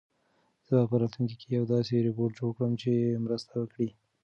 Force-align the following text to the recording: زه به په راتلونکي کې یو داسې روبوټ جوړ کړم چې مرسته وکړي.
زه 0.67 0.73
به 0.79 0.85
په 0.89 0.95
راتلونکي 1.01 1.35
کې 1.41 1.47
یو 1.57 1.65
داسې 1.73 1.93
روبوټ 2.05 2.31
جوړ 2.39 2.51
کړم 2.57 2.71
چې 2.81 2.91
مرسته 3.25 3.53
وکړي. 3.57 3.89